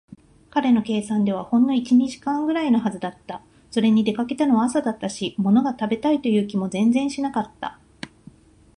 [0.49, 3.43] 彼の計算ではほんの一、二時間ぐらいのはずだった。
[3.69, 7.77] それに、出かけたのは朝だったし、ものが食べたいという気も全然しなかった。